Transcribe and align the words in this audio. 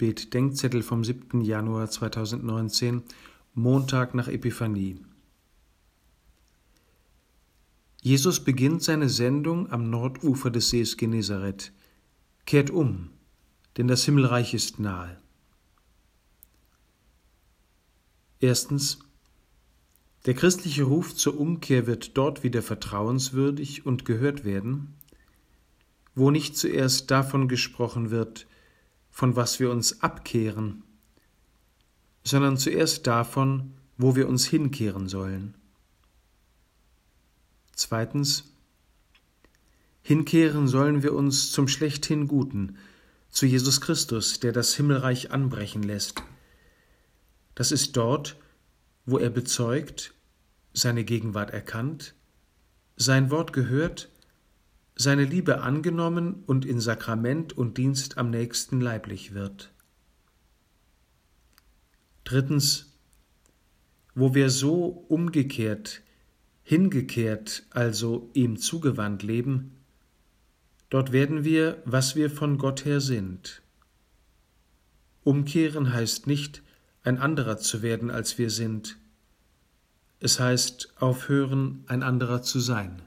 Bet 0.00 0.32
Denkzettel 0.32 0.82
vom 0.82 1.04
7. 1.04 1.42
Januar 1.42 1.90
2019, 1.90 3.02
Montag 3.52 4.14
nach 4.14 4.28
Epiphanie. 4.28 4.98
Jesus 8.00 8.42
beginnt 8.42 8.82
seine 8.82 9.10
Sendung 9.10 9.70
am 9.70 9.90
Nordufer 9.90 10.48
des 10.48 10.70
Sees 10.70 10.96
Genezareth. 10.96 11.74
Kehrt 12.46 12.70
um, 12.70 13.10
denn 13.76 13.88
das 13.88 14.02
Himmelreich 14.06 14.54
ist 14.54 14.78
nahe. 14.78 15.20
Erstens. 18.38 19.00
Der 20.24 20.32
christliche 20.32 20.84
Ruf 20.84 21.14
zur 21.14 21.38
Umkehr 21.38 21.86
wird 21.86 22.16
dort 22.16 22.42
wieder 22.42 22.62
vertrauenswürdig 22.62 23.84
und 23.84 24.06
gehört 24.06 24.46
werden, 24.46 24.94
wo 26.14 26.30
nicht 26.30 26.56
zuerst 26.56 27.10
davon 27.10 27.48
gesprochen 27.48 28.10
wird, 28.10 28.46
von 29.10 29.36
was 29.36 29.60
wir 29.60 29.70
uns 29.70 30.02
abkehren, 30.02 30.82
sondern 32.24 32.56
zuerst 32.56 33.06
davon, 33.06 33.74
wo 33.96 34.16
wir 34.16 34.28
uns 34.28 34.46
hinkehren 34.46 35.08
sollen. 35.08 35.54
Zweitens, 37.74 38.44
hinkehren 40.02 40.68
sollen 40.68 41.02
wir 41.02 41.14
uns 41.14 41.52
zum 41.52 41.68
schlechthin 41.68 42.28
Guten, 42.28 42.76
zu 43.30 43.46
Jesus 43.46 43.80
Christus, 43.80 44.40
der 44.40 44.52
das 44.52 44.74
Himmelreich 44.74 45.30
anbrechen 45.30 45.82
lässt. 45.82 46.22
Das 47.54 47.72
ist 47.72 47.96
dort, 47.96 48.36
wo 49.06 49.18
er 49.18 49.30
bezeugt, 49.30 50.14
seine 50.72 51.04
Gegenwart 51.04 51.50
erkannt, 51.50 52.14
sein 52.96 53.30
Wort 53.30 53.52
gehört 53.52 54.08
seine 55.00 55.24
Liebe 55.24 55.62
angenommen 55.62 56.42
und 56.46 56.66
in 56.66 56.78
Sakrament 56.78 57.56
und 57.56 57.78
Dienst 57.78 58.18
am 58.18 58.28
nächsten 58.28 58.82
leiblich 58.82 59.32
wird. 59.32 59.72
Drittens, 62.24 62.92
wo 64.14 64.34
wir 64.34 64.50
so 64.50 65.06
umgekehrt, 65.08 66.02
hingekehrt, 66.62 67.62
also 67.70 68.28
ihm 68.34 68.58
zugewandt 68.58 69.22
leben, 69.22 69.76
dort 70.90 71.12
werden 71.12 71.44
wir, 71.44 71.82
was 71.86 72.14
wir 72.14 72.28
von 72.28 72.58
Gott 72.58 72.84
her 72.84 73.00
sind. 73.00 73.62
Umkehren 75.24 75.94
heißt 75.94 76.26
nicht, 76.26 76.62
ein 77.04 77.16
anderer 77.16 77.56
zu 77.56 77.80
werden, 77.80 78.10
als 78.10 78.36
wir 78.36 78.50
sind. 78.50 78.98
Es 80.18 80.38
heißt 80.38 80.92
aufhören, 81.00 81.84
ein 81.86 82.02
anderer 82.02 82.42
zu 82.42 82.60
sein. 82.60 83.00